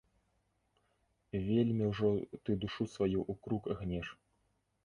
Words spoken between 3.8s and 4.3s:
гнеш.